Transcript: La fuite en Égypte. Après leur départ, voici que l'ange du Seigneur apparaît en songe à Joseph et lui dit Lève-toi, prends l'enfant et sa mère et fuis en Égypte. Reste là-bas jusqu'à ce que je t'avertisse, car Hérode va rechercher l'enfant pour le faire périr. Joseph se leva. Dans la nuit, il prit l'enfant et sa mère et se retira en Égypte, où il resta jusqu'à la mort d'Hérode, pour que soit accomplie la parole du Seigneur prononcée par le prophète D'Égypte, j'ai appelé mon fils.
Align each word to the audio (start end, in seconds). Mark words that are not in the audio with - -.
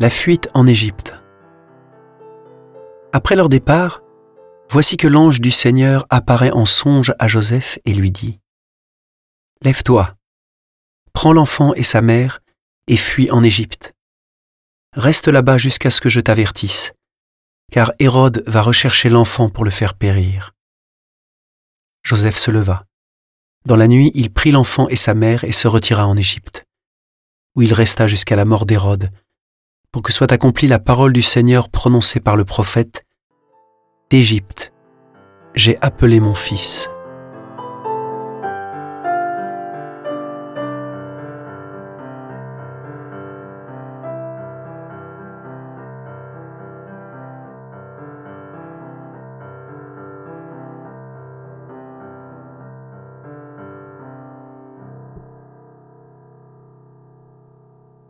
La 0.00 0.08
fuite 0.08 0.48
en 0.54 0.66
Égypte. 0.66 1.12
Après 3.12 3.36
leur 3.36 3.50
départ, 3.50 4.00
voici 4.70 4.96
que 4.96 5.06
l'ange 5.06 5.42
du 5.42 5.50
Seigneur 5.50 6.06
apparaît 6.08 6.52
en 6.52 6.64
songe 6.64 7.12
à 7.18 7.28
Joseph 7.28 7.78
et 7.84 7.92
lui 7.92 8.10
dit 8.10 8.40
Lève-toi, 9.60 10.16
prends 11.12 11.34
l'enfant 11.34 11.74
et 11.74 11.82
sa 11.82 12.00
mère 12.00 12.40
et 12.86 12.96
fuis 12.96 13.30
en 13.30 13.44
Égypte. 13.44 13.92
Reste 14.96 15.28
là-bas 15.28 15.58
jusqu'à 15.58 15.90
ce 15.90 16.00
que 16.00 16.08
je 16.08 16.20
t'avertisse, 16.20 16.94
car 17.70 17.92
Hérode 17.98 18.42
va 18.46 18.62
rechercher 18.62 19.10
l'enfant 19.10 19.50
pour 19.50 19.66
le 19.66 19.70
faire 19.70 19.92
périr. 19.92 20.54
Joseph 22.04 22.38
se 22.38 22.50
leva. 22.50 22.86
Dans 23.66 23.76
la 23.76 23.86
nuit, 23.86 24.12
il 24.14 24.32
prit 24.32 24.50
l'enfant 24.50 24.88
et 24.88 24.96
sa 24.96 25.12
mère 25.12 25.44
et 25.44 25.52
se 25.52 25.68
retira 25.68 26.06
en 26.06 26.16
Égypte, 26.16 26.64
où 27.54 27.60
il 27.60 27.74
resta 27.74 28.06
jusqu'à 28.06 28.36
la 28.36 28.46
mort 28.46 28.64
d'Hérode, 28.64 29.10
pour 29.92 30.02
que 30.02 30.12
soit 30.12 30.32
accomplie 30.32 30.68
la 30.68 30.78
parole 30.78 31.12
du 31.12 31.22
Seigneur 31.22 31.68
prononcée 31.68 32.20
par 32.20 32.36
le 32.36 32.44
prophète 32.44 33.04
D'Égypte, 34.10 34.72
j'ai 35.54 35.78
appelé 35.80 36.20
mon 36.20 36.34
fils. 36.34 36.88